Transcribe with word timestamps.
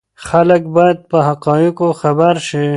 خلک 0.27 0.61
باید 0.75 0.97
په 1.09 1.17
حقایقو 1.27 1.87
خبر 2.01 2.35
شي. 2.47 2.65